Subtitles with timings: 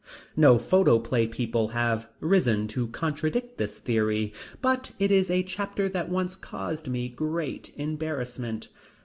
[0.35, 6.09] No photoplay people have risen to contradict this theory, but it is a chapter that
[6.09, 8.69] once caused me great embarrassment.